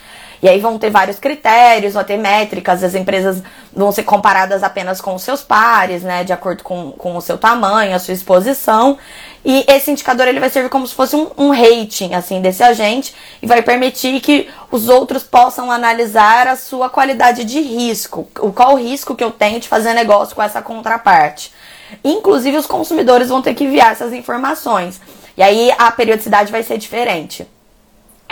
E 0.44 0.50
aí 0.50 0.60
vão 0.60 0.78
ter 0.78 0.90
vários 0.90 1.20
critérios, 1.20 1.94
vão 1.94 2.04
ter 2.04 2.18
métricas, 2.18 2.84
as 2.84 2.96
empresas 2.96 3.42
vão 3.74 3.94
ser 3.94 4.04
comparadas 4.04 4.62
apenas 4.62 5.00
com 5.00 5.16
os 5.16 5.22
seus 5.22 5.42
pares, 5.42 6.04
né, 6.04 6.26
de 6.26 6.34
acordo 6.34 6.64
com, 6.64 6.92
com 6.92 7.16
o 7.16 7.22
seu 7.22 7.38
tamanho, 7.38 7.96
a 7.96 8.00
sua 8.00 8.14
exposição. 8.14 8.98
E 9.46 9.64
esse 9.70 9.90
indicador 9.90 10.28
ele 10.28 10.42
vai 10.42 10.50
servir 10.50 10.70
como 10.70 10.86
se 10.86 10.94
fosse 10.94 11.16
um, 11.16 11.32
um 11.38 11.52
rating 11.52 12.14
assim 12.14 12.42
desse 12.42 12.62
agente 12.62 13.16
e 13.42 13.48
vai 13.48 13.62
permitir 13.62 14.20
que 14.20 14.50
os 14.70 14.90
outros 14.90 15.24
possam 15.24 15.72
analisar 15.72 16.46
a 16.50 16.58
sua 16.58 16.90
qualidade 16.90 17.46
de 17.46 17.62
risco, 17.62 18.28
o 18.42 18.52
qual 18.52 18.74
o 18.74 18.78
risco 18.78 19.16
que 19.16 19.24
eu 19.24 19.32
tenho 19.32 19.62
de 19.62 19.70
fazer 19.70 19.94
negócio 19.94 20.36
com 20.36 20.44
essa 20.44 20.62
contraparte. 20.62 21.54
Inclusive 22.04 22.58
os 22.58 22.66
consumidores 22.66 23.30
vão 23.30 23.42
ter 23.42 23.54
que 23.54 23.64
enviar 23.64 23.94
essas 23.94 24.12
informações. 24.12 25.00
E 25.38 25.42
aí 25.42 25.74
a 25.78 25.90
periodicidade 25.90 26.52
vai 26.52 26.64
ser 26.64 26.78
diferente. 26.78 27.48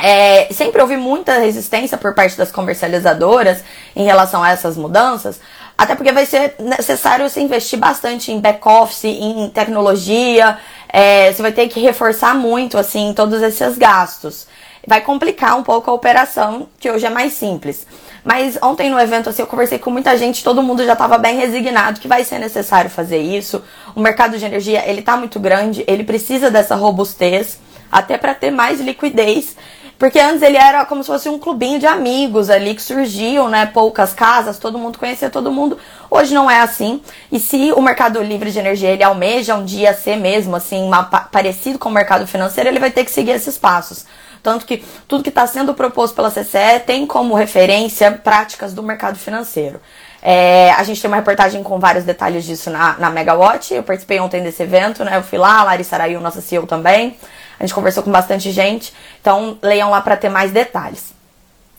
É, 0.01 0.47
sempre 0.51 0.81
houve 0.81 0.97
muita 0.97 1.37
resistência 1.37 1.95
por 1.97 2.15
parte 2.15 2.35
das 2.35 2.51
comercializadoras 2.51 3.63
em 3.95 4.03
relação 4.03 4.41
a 4.41 4.49
essas 4.49 4.75
mudanças, 4.75 5.39
até 5.77 5.95
porque 5.95 6.11
vai 6.11 6.25
ser 6.25 6.55
necessário 6.59 7.29
se 7.29 7.39
investir 7.39 7.77
bastante 7.77 8.31
em 8.31 8.39
back-office, 8.39 9.05
em 9.05 9.49
tecnologia, 9.49 10.57
é, 10.89 11.31
você 11.31 11.41
vai 11.41 11.51
ter 11.51 11.67
que 11.67 11.79
reforçar 11.79 12.33
muito 12.33 12.77
assim 12.77 13.13
todos 13.15 13.41
esses 13.41 13.77
gastos. 13.77 14.47
Vai 14.87 15.01
complicar 15.01 15.55
um 15.55 15.63
pouco 15.63 15.91
a 15.91 15.93
operação, 15.93 16.67
que 16.79 16.89
hoje 16.89 17.05
é 17.05 17.09
mais 17.09 17.33
simples. 17.33 17.85
Mas 18.23 18.57
ontem 18.61 18.89
no 18.89 18.99
evento 18.99 19.29
assim, 19.29 19.41
eu 19.41 19.47
conversei 19.47 19.77
com 19.77 19.91
muita 19.91 20.17
gente, 20.17 20.43
todo 20.43 20.63
mundo 20.63 20.83
já 20.83 20.93
estava 20.93 21.17
bem 21.17 21.37
resignado 21.37 21.99
que 21.99 22.07
vai 22.07 22.23
ser 22.23 22.39
necessário 22.39 22.89
fazer 22.89 23.19
isso. 23.19 23.63
O 23.95 23.99
mercado 23.99 24.37
de 24.37 24.45
energia, 24.45 24.87
ele 24.87 25.01
tá 25.01 25.15
muito 25.15 25.39
grande, 25.39 25.83
ele 25.87 26.03
precisa 26.03 26.49
dessa 26.49 26.75
robustez, 26.75 27.59
até 27.91 28.17
para 28.17 28.33
ter 28.33 28.51
mais 28.51 28.79
liquidez 28.79 29.55
porque 30.01 30.19
antes 30.19 30.41
ele 30.41 30.57
era 30.57 30.83
como 30.83 31.03
se 31.03 31.11
fosse 31.11 31.29
um 31.29 31.37
clubinho 31.37 31.77
de 31.77 31.85
amigos 31.85 32.49
ali 32.49 32.73
que 32.73 32.81
surgiam, 32.81 33.47
né? 33.47 33.67
Poucas 33.67 34.15
casas, 34.15 34.57
todo 34.57 34.79
mundo 34.79 34.97
conhecia 34.97 35.29
todo 35.29 35.51
mundo. 35.51 35.77
Hoje 36.09 36.33
não 36.33 36.49
é 36.49 36.59
assim. 36.59 37.03
E 37.31 37.39
se 37.39 37.71
o 37.73 37.81
mercado 37.83 38.19
livre 38.19 38.49
de 38.49 38.57
energia 38.57 38.89
ele 38.89 39.03
almeja 39.03 39.53
um 39.53 39.63
dia 39.63 39.93
ser 39.93 40.15
mesmo 40.15 40.55
assim, 40.55 40.81
uma, 40.81 41.03
parecido 41.03 41.77
com 41.77 41.87
o 41.87 41.91
mercado 41.91 42.25
financeiro, 42.25 42.67
ele 42.67 42.79
vai 42.79 42.89
ter 42.89 43.05
que 43.05 43.11
seguir 43.11 43.29
esses 43.29 43.59
passos. 43.59 44.07
Tanto 44.41 44.65
que 44.65 44.83
tudo 45.07 45.21
que 45.21 45.29
está 45.29 45.45
sendo 45.45 45.71
proposto 45.75 46.15
pela 46.15 46.31
CCE 46.31 46.79
tem 46.83 47.05
como 47.05 47.35
referência 47.35 48.11
práticas 48.11 48.73
do 48.73 48.81
mercado 48.81 49.19
financeiro. 49.19 49.79
É, 50.19 50.71
a 50.71 50.81
gente 50.81 50.99
tem 50.99 51.11
uma 51.11 51.17
reportagem 51.17 51.61
com 51.61 51.77
vários 51.77 52.05
detalhes 52.05 52.43
disso 52.43 52.71
na, 52.71 52.97
na 52.97 53.11
Megawatt. 53.11 53.71
Eu 53.71 53.83
participei 53.83 54.19
ontem 54.19 54.41
desse 54.41 54.63
evento, 54.63 55.03
né? 55.03 55.17
Eu 55.17 55.21
fui 55.21 55.37
lá, 55.37 55.59
a 55.59 55.63
Larissa 55.63 55.95
Araújo, 55.95 56.19
nossa 56.19 56.41
CEO 56.41 56.65
também. 56.65 57.15
A 57.61 57.63
gente 57.63 57.75
conversou 57.75 58.01
com 58.01 58.11
bastante 58.11 58.51
gente. 58.51 58.91
Então, 59.21 59.55
leiam 59.61 59.91
lá 59.91 60.01
para 60.01 60.17
ter 60.17 60.29
mais 60.29 60.51
detalhes. 60.51 61.13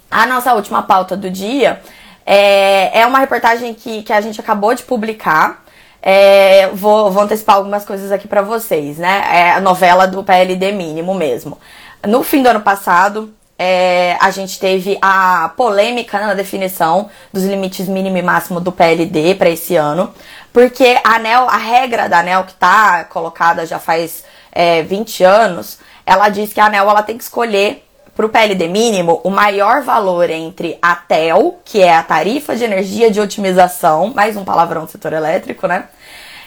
A 0.09 0.25
nossa 0.27 0.55
última 0.55 0.85
pauta 0.85 1.17
do 1.17 1.29
dia 1.29 1.83
é, 2.25 3.01
é 3.01 3.05
uma 3.05 3.19
reportagem 3.19 3.75
que, 3.75 4.05
que 4.05 4.13
a 4.13 4.21
gente 4.21 4.41
acabou 4.41 4.73
de 4.75 4.85
publicar. 4.85 5.65
É, 6.01 6.69
vou, 6.69 7.11
vou 7.11 7.25
antecipar 7.25 7.57
algumas 7.57 7.85
coisas 7.85 8.13
aqui 8.13 8.29
para 8.29 8.43
vocês, 8.43 8.97
né? 8.97 9.25
É 9.29 9.51
a 9.55 9.61
novela 9.61 10.07
do 10.07 10.23
PLD 10.23 10.71
mínimo 10.71 11.17
mesmo. 11.17 11.59
No 12.07 12.23
fim 12.23 12.45
do 12.45 12.49
ano 12.49 12.61
passado, 12.61 13.35
é, 13.59 14.17
a 14.21 14.31
gente 14.31 14.61
teve 14.61 14.97
a 15.03 15.53
polêmica 15.57 16.21
na 16.21 16.35
definição 16.35 17.11
dos 17.33 17.43
limites 17.43 17.89
mínimo 17.89 18.19
e 18.19 18.23
máximo 18.23 18.61
do 18.61 18.71
PLD 18.71 19.35
para 19.35 19.51
esse 19.51 19.75
ano, 19.75 20.15
porque 20.53 20.97
a 21.03 21.17
ANEL, 21.17 21.49
a 21.49 21.57
regra 21.57 22.09
da 22.09 22.21
ANEL 22.21 22.45
que 22.45 22.53
está 22.53 23.03
colocada 23.05 23.67
já 23.67 23.81
faz 23.81 24.25
é, 24.53 24.83
20 24.83 25.25
anos, 25.25 25.79
ela 26.05 26.29
diz 26.29 26.53
que 26.53 26.61
a 26.61 26.67
ANEL 26.67 26.89
ela 26.89 27.03
tem 27.03 27.17
que 27.17 27.25
escolher 27.25 27.85
para 28.15 28.27
o 28.27 28.29
PLD 28.29 28.69
mínimo 28.69 29.21
o 29.25 29.31
maior 29.31 29.83
valor 29.83 30.29
entre 30.29 30.79
a 30.83 30.95
TEL, 30.95 31.61
que 31.65 31.81
é 31.81 31.97
a 31.97 32.03
tarifa 32.03 32.55
de 32.55 32.63
energia 32.63 33.11
de 33.11 33.21
otimização, 33.21 34.13
mais 34.15 34.37
um 34.37 34.45
palavrão 34.45 34.85
do 34.85 34.91
setor 34.91 35.15
elétrico, 35.15 35.67
né? 35.67 35.89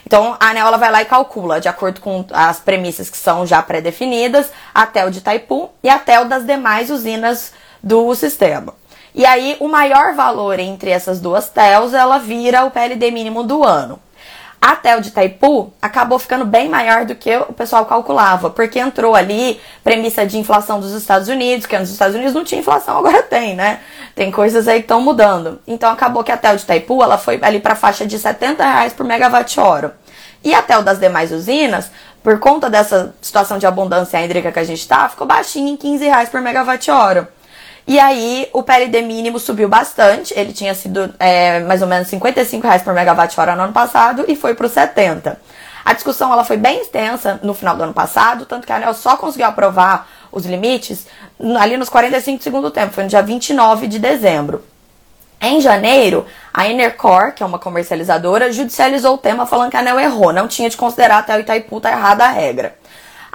Então, 0.05 0.37
a 0.39 0.49
ANEL 0.49 0.67
ela 0.67 0.77
vai 0.77 0.91
lá 0.91 1.01
e 1.01 1.05
calcula, 1.05 1.59
de 1.59 1.67
acordo 1.67 1.99
com 1.99 2.23
as 2.31 2.59
premissas 2.59 3.09
que 3.09 3.17
são 3.17 3.45
já 3.45 3.61
pré-definidas, 3.63 4.51
a 4.73 4.85
TEL 4.85 5.09
de 5.09 5.17
Itaipu 5.17 5.71
e 5.81 5.89
a 5.89 5.97
TEL 5.97 6.25
das 6.25 6.45
demais 6.45 6.91
usinas 6.91 7.53
do 7.81 8.13
sistema. 8.13 8.75
E 9.15 9.25
aí, 9.25 9.57
o 9.59 9.67
maior 9.67 10.13
valor 10.13 10.59
entre 10.59 10.91
essas 10.91 11.19
duas 11.19 11.49
TELs, 11.49 11.93
ela 11.93 12.19
vira 12.19 12.65
o 12.65 12.71
PLD 12.71 13.09
mínimo 13.09 13.43
do 13.43 13.63
ano. 13.63 13.99
A 14.67 14.75
TEL 14.75 14.99
de 14.99 15.09
Itaipu 15.09 15.71
acabou 15.79 16.17
ficando 16.17 16.43
bem 16.43 16.67
maior 16.67 17.05
do 17.05 17.13
que 17.13 17.37
o 17.37 17.53
pessoal 17.53 17.85
calculava, 17.85 18.49
porque 18.49 18.79
entrou 18.79 19.13
ali 19.13 19.61
premissa 19.83 20.25
de 20.25 20.39
inflação 20.39 20.79
dos 20.79 20.91
Estados 20.91 21.27
Unidos, 21.27 21.67
que 21.67 21.77
nos 21.77 21.91
Estados 21.91 22.15
Unidos 22.15 22.33
não 22.33 22.43
tinha 22.43 22.61
inflação, 22.61 22.97
agora 22.97 23.21
tem, 23.29 23.55
né? 23.55 23.79
Tem 24.15 24.31
coisas 24.31 24.67
aí 24.67 24.79
que 24.79 24.85
estão 24.85 24.99
mudando. 24.99 25.61
Então 25.67 25.91
acabou 25.91 26.23
que 26.23 26.31
a 26.31 26.37
TEL 26.37 26.55
de 26.55 26.63
Itaipu 26.63 27.03
ela 27.03 27.15
foi 27.15 27.37
ali 27.43 27.59
para 27.59 27.73
a 27.73 27.75
faixa 27.75 28.07
de 28.07 28.17
70 28.17 28.63
reais 28.63 28.91
por 28.91 29.05
megawatt-hora. 29.05 29.95
E 30.43 30.51
a 30.55 30.63
TEL 30.63 30.81
das 30.81 30.97
demais 30.97 31.31
usinas, 31.31 31.91
por 32.23 32.39
conta 32.39 32.67
dessa 32.67 33.13
situação 33.21 33.59
de 33.59 33.67
abundância 33.67 34.19
hídrica 34.25 34.51
que 34.51 34.57
a 34.57 34.63
gente 34.63 34.79
está, 34.79 35.07
ficou 35.07 35.27
baixinho 35.27 35.67
em 35.67 35.77
15 35.77 36.05
reais 36.05 36.27
por 36.27 36.41
megawatt-hora. 36.41 37.29
E 37.87 37.99
aí 37.99 38.49
o 38.51 38.63
PLD 38.63 39.01
mínimo 39.03 39.37
subiu 39.37 39.69
bastante, 39.69 40.33
ele 40.35 40.53
tinha 40.53 40.73
sido 40.73 41.13
é, 41.19 41.59
mais 41.59 41.83
ou 41.83 41.87
menos 41.87 42.07
55 42.07 42.65
reais 42.65 42.81
por 42.81 42.93
megawatt-hora 42.93 43.55
no 43.55 43.63
ano 43.63 43.73
passado 43.73 44.25
e 44.27 44.35
foi 44.35 44.55
para 44.55 44.65
os 44.65 44.71
70. 44.71 45.39
A 45.83 45.93
discussão 45.93 46.33
ela 46.33 46.43
foi 46.43 46.57
bem 46.57 46.81
extensa 46.81 47.39
no 47.43 47.53
final 47.53 47.77
do 47.77 47.83
ano 47.83 47.93
passado, 47.93 48.45
tanto 48.47 48.65
que 48.65 48.73
a 48.73 48.77
ANEL 48.77 48.95
só 48.95 49.15
conseguiu 49.15 49.45
aprovar 49.45 50.07
os 50.31 50.43
limites 50.43 51.05
ali 51.59 51.77
nos 51.77 51.89
45 51.89 52.39
do 52.39 52.43
segundo 52.43 52.71
tempo, 52.71 52.91
foi 52.91 53.03
no 53.03 53.09
dia 53.09 53.21
29 53.21 53.87
de 53.87 53.99
dezembro. 53.99 54.63
Em 55.39 55.61
janeiro, 55.61 56.25
a 56.51 56.67
Enercor, 56.67 57.33
que 57.33 57.43
é 57.43 57.45
uma 57.45 57.59
comercializadora, 57.59 58.51
judicializou 58.51 59.13
o 59.13 59.17
tema 59.19 59.45
falando 59.45 59.69
que 59.69 59.77
a 59.77 59.81
ANEL 59.81 59.99
errou, 59.99 60.33
não 60.33 60.47
tinha 60.47 60.71
de 60.71 60.77
considerar 60.77 61.19
até 61.19 61.37
o 61.37 61.39
Itaipu 61.41 61.79
tá 61.79 61.91
errada 61.91 62.25
a 62.25 62.29
regra. 62.29 62.75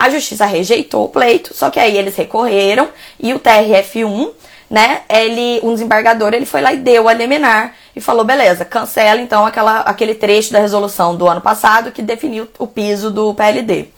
A 0.01 0.09
justiça 0.09 0.47
rejeitou 0.47 1.05
o 1.05 1.09
pleito, 1.11 1.53
só 1.53 1.69
que 1.69 1.79
aí 1.79 1.95
eles 1.95 2.17
recorreram 2.17 2.89
e 3.19 3.35
o 3.35 3.39
TRF1, 3.39 4.31
né, 4.71 5.03
ele, 5.11 5.61
um 5.63 5.75
desembargador, 5.75 6.33
ele 6.33 6.47
foi 6.47 6.63
lá 6.63 6.73
e 6.73 6.79
deu 6.79 7.07
a 7.07 7.13
liminar 7.13 7.75
e 7.95 8.01
falou, 8.01 8.25
beleza, 8.25 8.65
cancela 8.65 9.21
então 9.21 9.45
aquela, 9.45 9.81
aquele 9.81 10.15
trecho 10.15 10.55
da 10.55 10.59
resolução 10.59 11.15
do 11.15 11.29
ano 11.29 11.43
passado 11.43 11.93
que 11.93 12.01
definiu 12.01 12.49
o 12.59 12.67
piso 12.67 13.11
do 13.11 13.35
PLD. 13.35 13.89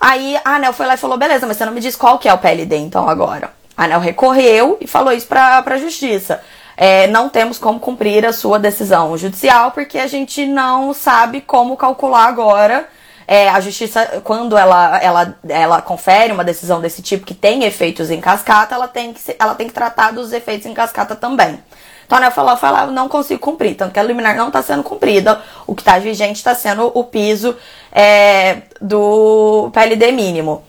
Aí 0.00 0.34
a 0.42 0.54
ANEL 0.54 0.72
foi 0.72 0.86
lá 0.86 0.94
e 0.94 0.96
falou, 0.96 1.18
beleza, 1.18 1.46
mas 1.46 1.58
você 1.58 1.66
não 1.66 1.74
me 1.74 1.80
diz 1.80 1.94
qual 1.94 2.18
que 2.18 2.26
é 2.26 2.32
o 2.32 2.38
PLD 2.38 2.74
então 2.78 3.06
agora. 3.06 3.52
A 3.76 3.84
ANEL 3.84 4.00
recorreu 4.00 4.78
e 4.80 4.86
falou 4.86 5.12
isso 5.12 5.26
para 5.26 5.62
a 5.62 5.76
justiça. 5.76 6.40
É, 6.74 7.06
não 7.08 7.28
temos 7.28 7.58
como 7.58 7.78
cumprir 7.78 8.24
a 8.24 8.32
sua 8.32 8.58
decisão 8.58 9.14
judicial 9.18 9.72
porque 9.72 9.98
a 9.98 10.06
gente 10.06 10.46
não 10.46 10.94
sabe 10.94 11.42
como 11.42 11.76
calcular 11.76 12.28
agora 12.28 12.88
é, 13.26 13.48
a 13.48 13.60
justiça, 13.60 14.20
quando 14.24 14.56
ela, 14.56 14.98
ela, 14.98 15.36
ela 15.48 15.82
confere 15.82 16.32
uma 16.32 16.44
decisão 16.44 16.80
desse 16.80 17.02
tipo 17.02 17.26
que 17.26 17.34
tem 17.34 17.64
efeitos 17.64 18.10
em 18.10 18.20
cascata, 18.20 18.74
ela 18.74 18.88
tem 18.88 19.12
que, 19.12 19.36
ela 19.38 19.54
tem 19.54 19.66
que 19.66 19.74
tratar 19.74 20.12
dos 20.12 20.32
efeitos 20.32 20.66
em 20.66 20.74
cascata 20.74 21.14
também. 21.14 21.58
Então 22.06 22.18
ANEL 22.18 22.30
falou, 22.30 22.56
falou, 22.56 22.80
eu 22.80 22.92
não 22.92 23.08
consigo 23.08 23.40
cumprir, 23.40 23.74
tanto 23.74 23.92
que 23.92 23.98
a 23.98 24.02
liminar 24.02 24.36
não 24.36 24.48
está 24.48 24.62
sendo 24.62 24.82
cumprida, 24.82 25.40
o 25.66 25.74
que 25.74 25.80
está 25.80 25.98
vigente 25.98 26.36
está 26.36 26.54
sendo 26.54 26.90
o 26.94 27.04
piso 27.04 27.56
é, 27.90 28.62
do 28.80 29.70
PLD 29.72 30.12
mínimo. 30.12 30.62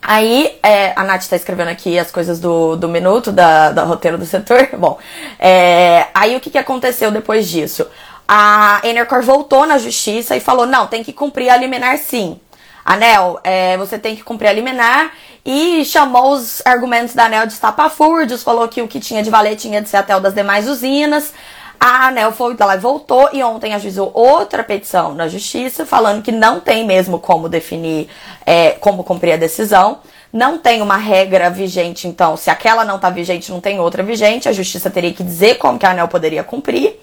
Aí, 0.00 0.58
é, 0.62 0.92
a 0.96 1.04
Nath 1.04 1.22
está 1.22 1.36
escrevendo 1.36 1.68
aqui 1.68 1.98
as 1.98 2.10
coisas 2.10 2.40
do, 2.40 2.76
do 2.76 2.88
minuto, 2.88 3.30
da, 3.30 3.72
da 3.72 3.84
roteiro 3.84 4.16
do 4.16 4.24
setor. 4.24 4.68
Bom, 4.78 4.98
é, 5.38 6.06
aí 6.14 6.36
o 6.36 6.40
que, 6.40 6.50
que 6.50 6.58
aconteceu 6.58 7.10
depois 7.10 7.48
disso? 7.48 7.86
A 8.28 8.80
Enercor 8.84 9.22
voltou 9.22 9.66
na 9.66 9.78
justiça 9.78 10.36
e 10.36 10.40
falou: 10.40 10.66
não, 10.66 10.86
tem 10.86 11.02
que 11.02 11.12
cumprir 11.12 11.48
a 11.48 11.56
liminar 11.56 11.96
sim. 11.96 12.38
ANEL, 12.84 13.40
é, 13.42 13.76
você 13.76 13.98
tem 13.98 14.16
que 14.16 14.22
cumprir 14.22 14.48
a 14.48 14.52
liminar 14.52 15.12
e 15.44 15.84
chamou 15.84 16.32
os 16.32 16.62
argumentos 16.64 17.14
da 17.14 17.24
ANEL 17.24 17.46
de 17.46 17.52
estapafúrdios, 17.52 18.42
falou 18.42 18.66
que 18.66 18.80
o 18.80 18.88
que 18.88 18.98
tinha 18.98 19.22
de 19.22 19.28
valer 19.28 19.56
tinha 19.56 19.82
de 19.82 19.88
ser 19.88 19.98
até 19.98 20.16
o 20.16 20.20
das 20.20 20.34
demais 20.34 20.68
usinas. 20.68 21.32
A 21.80 22.08
ANEL 22.08 22.32
foi 22.32 22.56
lá 22.58 22.74
e 22.74 22.78
voltou 22.78 23.28
e 23.32 23.42
ontem 23.42 23.72
ajuizou 23.72 24.10
outra 24.12 24.64
petição 24.64 25.14
na 25.14 25.28
justiça 25.28 25.86
falando 25.86 26.22
que 26.22 26.32
não 26.32 26.60
tem 26.60 26.84
mesmo 26.84 27.20
como 27.20 27.48
definir, 27.48 28.08
é, 28.44 28.72
como 28.72 29.04
cumprir 29.04 29.32
a 29.32 29.36
decisão. 29.36 30.00
Não 30.32 30.58
tem 30.58 30.82
uma 30.82 30.96
regra 30.96 31.48
vigente, 31.48 32.06
então, 32.06 32.36
se 32.36 32.50
aquela 32.50 32.84
não 32.84 32.96
está 32.96 33.08
vigente, 33.08 33.50
não 33.50 33.60
tem 33.60 33.80
outra 33.80 34.02
vigente. 34.02 34.48
A 34.48 34.52
justiça 34.52 34.90
teria 34.90 35.12
que 35.12 35.22
dizer 35.22 35.56
como 35.56 35.78
que 35.78 35.86
a 35.86 35.90
ANEL 35.90 36.08
poderia 36.08 36.44
cumprir. 36.44 37.00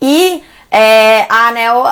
E 0.00 0.42
é, 0.70 1.26
a 1.28 1.48
ANEL, 1.48 1.84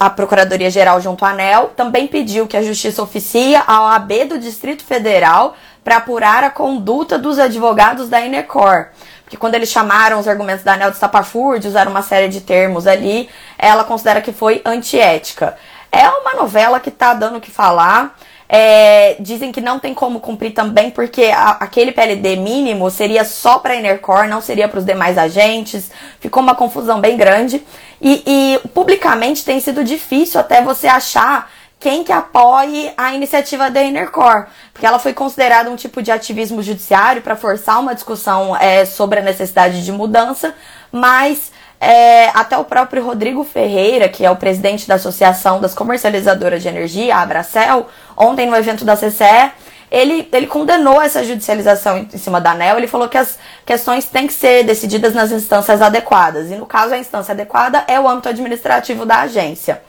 a, 0.00 0.10
Procuradoria-Geral 0.10 1.00
junto 1.00 1.24
à 1.24 1.30
ANEL, 1.30 1.72
também 1.76 2.06
pediu 2.06 2.46
que 2.46 2.56
a 2.56 2.62
Justiça 2.62 3.02
oficie 3.02 3.54
a 3.54 3.82
OAB 3.82 4.24
do 4.28 4.38
Distrito 4.38 4.84
Federal 4.84 5.54
para 5.84 5.96
apurar 5.96 6.44
a 6.44 6.50
conduta 6.50 7.18
dos 7.18 7.38
advogados 7.38 8.08
da 8.08 8.20
Inecor. 8.20 8.86
Porque 9.24 9.36
quando 9.36 9.54
eles 9.54 9.68
chamaram 9.68 10.18
os 10.18 10.28
argumentos 10.28 10.64
da 10.64 10.74
ANEL 10.74 10.90
de 10.90 10.96
estapafúrdio, 10.96 11.68
usaram 11.68 11.90
uma 11.90 12.02
série 12.02 12.28
de 12.28 12.40
termos 12.40 12.86
ali, 12.86 13.28
ela 13.58 13.84
considera 13.84 14.22
que 14.22 14.32
foi 14.32 14.62
antiética. 14.64 15.56
É 15.90 16.08
uma 16.08 16.34
novela 16.34 16.80
que 16.80 16.88
está 16.88 17.12
dando 17.12 17.38
o 17.38 17.40
que 17.40 17.50
falar. 17.50 18.16
É, 18.54 19.16
dizem 19.18 19.50
que 19.50 19.62
não 19.62 19.78
tem 19.78 19.94
como 19.94 20.20
cumprir 20.20 20.52
também, 20.52 20.90
porque 20.90 21.24
a, 21.34 21.52
aquele 21.52 21.90
PLD 21.90 22.36
mínimo 22.36 22.90
seria 22.90 23.24
só 23.24 23.58
para 23.58 23.72
a 23.72 23.76
Enercor, 23.76 24.28
não 24.28 24.42
seria 24.42 24.68
para 24.68 24.78
os 24.78 24.84
demais 24.84 25.16
agentes. 25.16 25.90
Ficou 26.20 26.42
uma 26.42 26.54
confusão 26.54 27.00
bem 27.00 27.16
grande. 27.16 27.64
E, 27.98 28.22
e 28.26 28.68
publicamente 28.74 29.42
tem 29.42 29.58
sido 29.58 29.82
difícil 29.82 30.38
até 30.38 30.60
você 30.60 30.86
achar 30.86 31.50
quem 31.80 32.04
que 32.04 32.12
apoie 32.12 32.92
a 32.94 33.14
iniciativa 33.14 33.70
da 33.70 33.82
Enercor, 33.82 34.46
porque 34.72 34.84
ela 34.84 34.98
foi 34.98 35.14
considerada 35.14 35.70
um 35.70 35.74
tipo 35.74 36.02
de 36.02 36.12
ativismo 36.12 36.62
judiciário 36.62 37.22
para 37.22 37.34
forçar 37.34 37.80
uma 37.80 37.94
discussão 37.94 38.54
é, 38.54 38.84
sobre 38.84 39.20
a 39.20 39.22
necessidade 39.22 39.82
de 39.82 39.90
mudança, 39.90 40.54
mas 40.92 41.51
é, 41.82 42.28
até 42.32 42.56
o 42.56 42.62
próprio 42.62 43.04
Rodrigo 43.04 43.42
Ferreira, 43.42 44.08
que 44.08 44.24
é 44.24 44.30
o 44.30 44.36
presidente 44.36 44.86
da 44.86 44.94
Associação 44.94 45.60
das 45.60 45.74
Comercializadoras 45.74 46.62
de 46.62 46.68
Energia, 46.68 47.16
a 47.16 47.22
Abracel, 47.22 47.88
ontem 48.16 48.48
no 48.48 48.54
evento 48.54 48.84
da 48.84 48.96
CCE, 48.96 49.50
ele, 49.90 50.28
ele 50.32 50.46
condenou 50.46 51.02
essa 51.02 51.24
judicialização 51.24 51.98
em 51.98 52.18
cima 52.18 52.40
da 52.40 52.52
ANEL, 52.52 52.78
ele 52.78 52.86
falou 52.86 53.08
que 53.08 53.18
as 53.18 53.36
questões 53.66 54.04
têm 54.04 54.28
que 54.28 54.32
ser 54.32 54.62
decididas 54.62 55.12
nas 55.12 55.32
instâncias 55.32 55.82
adequadas, 55.82 56.52
e 56.52 56.54
no 56.54 56.66
caso 56.66 56.94
a 56.94 56.98
instância 56.98 57.32
adequada 57.32 57.82
é 57.88 57.98
o 57.98 58.08
âmbito 58.08 58.28
administrativo 58.28 59.04
da 59.04 59.22
agência. 59.22 59.82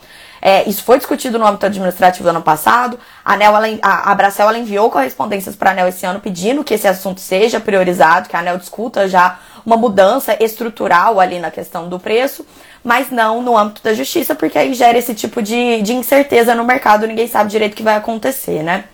É, 0.46 0.68
isso 0.68 0.84
foi 0.84 0.98
discutido 0.98 1.40
no 1.40 1.48
âmbito 1.48 1.66
administrativo 1.66 2.26
do 2.26 2.32
ano 2.32 2.42
passado. 2.42 3.00
A, 3.24 3.32
ANEL, 3.32 3.56
ela, 3.56 3.68
a, 3.82 4.12
a 4.12 4.16
Bracel 4.16 4.50
ela 4.50 4.58
enviou 4.58 4.92
correspondências 4.92 5.56
para 5.56 5.70
a 5.70 5.72
ANEL 5.72 5.88
esse 5.88 6.06
ano 6.06 6.20
pedindo 6.20 6.66
que 6.66 6.74
esse 6.74 6.86
assunto 6.86 7.22
seja 7.22 7.62
priorizado, 7.62 8.28
que 8.28 8.36
a 8.36 8.40
ANEL 8.40 8.58
discuta 8.58 9.08
já 9.08 9.40
uma 9.66 9.78
mudança 9.78 10.38
estrutural 10.44 11.20
ali 11.20 11.40
na 11.40 11.52
questão 11.52 11.88
do 11.90 12.00
preço, 12.00 12.46
mas 12.84 13.10
não 13.10 13.42
no 13.42 13.58
âmbito 13.58 13.82
da 13.84 13.94
justiça, 13.94 14.36
porque 14.36 14.58
aí 14.58 14.74
gera 14.74 14.98
esse 14.98 15.14
tipo 15.14 15.42
de, 15.42 15.82
de 15.82 15.94
incerteza 15.94 16.54
no 16.54 16.64
mercado, 16.64 17.08
ninguém 17.08 17.28
sabe 17.28 17.50
direito 17.50 17.74
o 17.74 17.76
que 17.76 17.84
vai 17.84 17.96
acontecer, 17.96 18.62
né? 18.64 18.86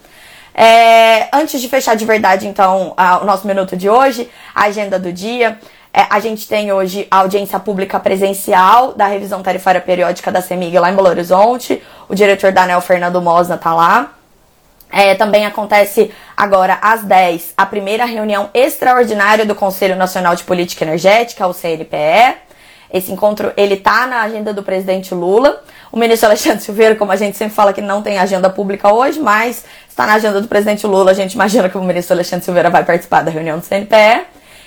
É, 0.54 1.30
antes 1.34 1.62
de 1.62 1.70
fechar 1.70 1.96
de 1.96 2.06
verdade, 2.06 2.48
então, 2.48 2.94
a, 2.98 3.20
o 3.20 3.26
nosso 3.26 3.48
minuto 3.48 3.78
de 3.78 3.90
hoje, 3.90 4.30
a 4.54 4.64
agenda 4.66 5.00
do 5.00 5.12
dia. 5.12 5.58
É, 5.92 6.06
a 6.08 6.20
gente 6.20 6.48
tem 6.48 6.72
hoje 6.72 7.08
a 7.10 7.20
audiência 7.20 7.60
pública 7.60 8.00
presencial 8.00 8.94
da 8.94 9.08
revisão 9.08 9.42
tarifária 9.42 9.82
periódica 9.82 10.32
da 10.32 10.40
CEMIG 10.40 10.78
lá 10.78 10.92
em 10.92 10.96
Belo 10.96 11.08
Horizonte. 11.08 11.82
O 12.08 12.14
diretor 12.14 12.52
da 12.52 12.64
ANEL, 12.64 12.82
Fernando 12.82 13.20
Mosna, 13.22 13.58
tá 13.58 13.74
lá. 13.74 14.19
É, 14.92 15.14
também 15.14 15.46
acontece 15.46 16.12
agora 16.36 16.80
às 16.82 17.04
10 17.04 17.54
a 17.56 17.66
primeira 17.66 18.06
reunião 18.06 18.50
extraordinária 18.54 19.46
do 19.46 19.54
Conselho 19.54 19.96
Nacional 19.96 20.36
de 20.36 20.44
Política 20.44 20.84
Energética, 20.84 21.48
o 21.48 21.54
CNPE. 21.54 22.38
Esse 22.92 23.12
encontro, 23.12 23.54
ele 23.56 23.78
tá 23.78 24.08
na 24.08 24.22
agenda 24.22 24.52
do 24.52 24.64
presidente 24.64 25.14
Lula. 25.14 25.62
O 25.92 25.98
ministro 25.98 26.28
Alexandre 26.28 26.62
Silveira, 26.64 26.96
como 26.96 27.12
a 27.12 27.16
gente 27.16 27.38
sempre 27.38 27.54
fala 27.54 27.72
que 27.72 27.82
não 27.82 28.02
tem 28.02 28.18
agenda 28.18 28.50
pública 28.50 28.92
hoje, 28.92 29.20
mas 29.20 29.64
está 29.88 30.08
na 30.08 30.14
agenda 30.14 30.42
do 30.42 30.48
presidente 30.48 30.88
Lula, 30.88 31.12
a 31.12 31.14
gente 31.14 31.34
imagina 31.34 31.70
que 31.70 31.78
o 31.78 31.84
ministro 31.84 32.16
Alexandre 32.16 32.46
Silveira 32.46 32.70
vai 32.70 32.84
participar 32.84 33.22
da 33.22 33.30
reunião 33.30 33.60
do 33.60 33.66
CNPE. 33.66 34.26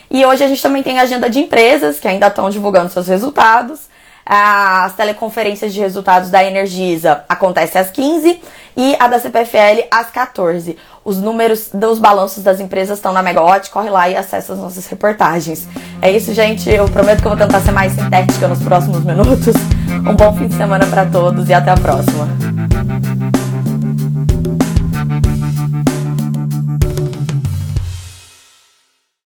E 0.08 0.24
hoje 0.24 0.44
a 0.44 0.48
gente 0.48 0.62
também 0.62 0.82
tem 0.82 1.00
agenda 1.00 1.28
de 1.28 1.40
empresas 1.40 1.98
que 1.98 2.06
ainda 2.06 2.28
estão 2.28 2.48
divulgando 2.48 2.92
seus 2.92 3.08
resultados. 3.08 3.91
As 4.24 4.94
teleconferências 4.94 5.72
de 5.74 5.80
resultados 5.80 6.30
da 6.30 6.44
Energisa 6.44 7.24
acontecem 7.28 7.80
às 7.80 7.90
15 7.90 8.40
e 8.76 8.96
a 8.98 9.08
da 9.08 9.18
CPFL 9.18 9.86
às 9.90 10.10
14. 10.10 10.76
Os 11.04 11.18
números 11.18 11.70
dos 11.74 11.98
balanços 11.98 12.42
das 12.42 12.60
empresas 12.60 12.98
estão 12.98 13.12
na 13.12 13.22
Megawatt, 13.22 13.70
corre 13.70 13.90
lá 13.90 14.08
e 14.08 14.16
acessa 14.16 14.52
as 14.52 14.58
nossas 14.58 14.86
reportagens. 14.86 15.66
É 16.00 16.10
isso, 16.10 16.32
gente. 16.32 16.70
Eu 16.70 16.86
prometo 16.86 17.20
que 17.20 17.26
eu 17.26 17.36
vou 17.36 17.38
tentar 17.38 17.60
ser 17.60 17.72
mais 17.72 17.92
sintética 17.92 18.46
nos 18.46 18.62
próximos 18.62 19.04
minutos. 19.04 19.54
Um 20.08 20.14
bom 20.14 20.32
fim 20.36 20.46
de 20.46 20.54
semana 20.54 20.86
para 20.86 21.04
todos 21.06 21.48
e 21.48 21.54
até 21.54 21.72
a 21.72 21.76
próxima. 21.76 22.28